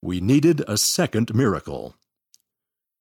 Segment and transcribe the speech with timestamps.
[0.00, 1.96] We needed a second miracle.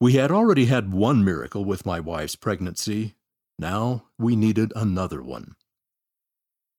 [0.00, 3.16] We had already had one miracle with my wife's pregnancy.
[3.58, 5.56] Now we needed another one.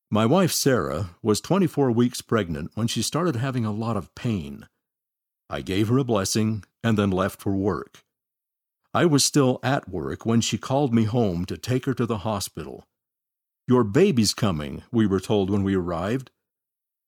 [0.09, 4.67] My wife, Sarah, was 24 weeks pregnant when she started having a lot of pain.
[5.49, 8.03] I gave her a blessing and then left for work.
[8.93, 12.19] I was still at work when she called me home to take her to the
[12.19, 12.85] hospital.
[13.67, 16.31] Your baby's coming, we were told when we arrived.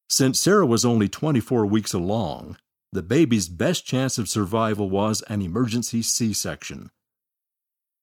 [0.10, 2.58] Since Sarah was only 24 weeks along,
[2.98, 6.90] the baby's best chance of survival was an emergency C section.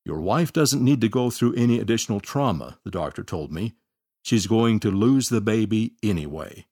[0.04, 3.74] Your wife doesn't need to go through any additional trauma, the doctor told me.
[4.22, 6.66] She's going to lose the baby anyway.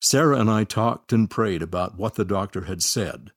[0.00, 3.30] Sarah and I talked and prayed about what the doctor had said.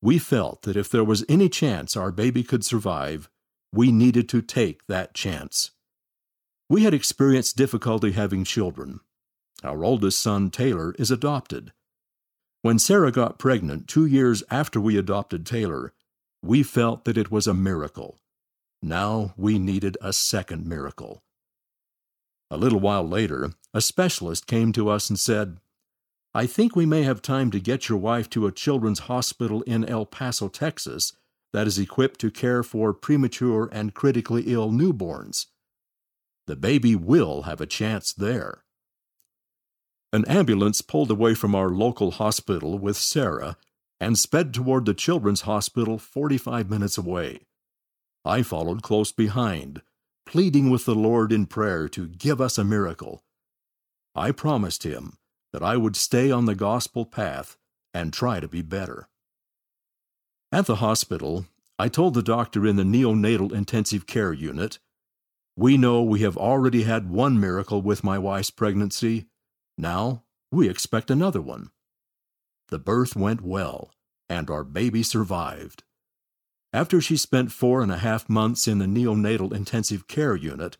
[0.00, 3.28] We felt that if there was any chance our baby could survive,
[3.74, 5.72] we needed to take that chance.
[6.70, 9.00] We had experienced difficulty having children.
[9.62, 11.74] Our oldest son, Taylor, is adopted.
[12.64, 15.92] When Sarah got pregnant two years after we adopted Taylor,
[16.42, 18.22] we felt that it was a miracle.
[18.80, 21.22] Now we needed a second miracle.
[22.50, 25.58] A little while later, a specialist came to us and said,
[26.32, 29.84] I think we may have time to get your wife to a children's hospital in
[29.84, 31.12] El Paso, Texas,
[31.52, 35.48] that is equipped to care for premature and critically ill newborns.
[36.46, 38.63] The baby will have a chance there.
[40.14, 43.56] An ambulance pulled away from our local hospital with Sarah
[43.98, 47.40] and sped toward the children's hospital 45 minutes away.
[48.24, 49.82] I followed close behind,
[50.24, 53.24] pleading with the Lord in prayer to give us a miracle.
[54.14, 55.18] I promised him
[55.52, 57.56] that I would stay on the gospel path
[57.92, 59.08] and try to be better.
[60.52, 64.78] At the hospital, I told the doctor in the neonatal intensive care unit,
[65.56, 69.26] We know we have already had one miracle with my wife's pregnancy
[69.76, 71.70] now we expect another one.
[72.68, 73.90] The birth went well,
[74.28, 75.82] and our baby survived.
[76.72, 80.76] After she spent four and a half months in the neonatal intensive care unit,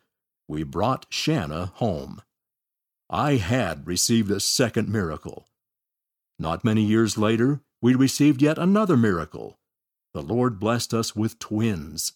[0.47, 2.21] we brought Shanna home.
[3.09, 5.47] I had received a second miracle.
[6.37, 9.59] Not many years later, we received yet another miracle.
[10.13, 12.13] The Lord blessed us with twins.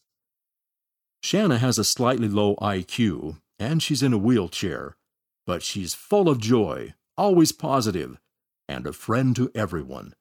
[1.22, 4.96] Shanna has a slightly low IQ, and she's in a wheelchair,
[5.50, 8.20] but she's full of joy, always positive,
[8.68, 10.14] and a friend to everyone.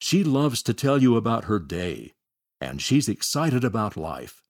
[0.00, 2.14] She loves to tell you about her day,
[2.60, 4.42] and she's excited about life.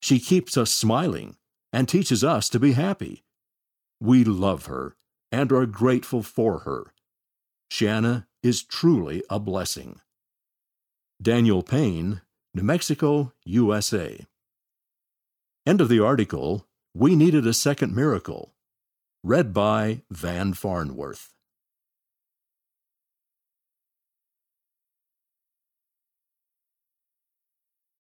[0.00, 1.36] She keeps us smiling
[1.74, 3.22] and teaches us to be happy.
[4.00, 4.96] We love her
[5.30, 6.94] and are grateful for her.
[7.70, 10.00] Shanna is truly a blessing.
[11.20, 12.22] Daniel Payne,
[12.54, 14.24] New Mexico, USA.
[15.66, 16.66] End of the article.
[16.94, 18.54] We needed a second miracle.
[19.24, 21.34] Read by Van Farnworth.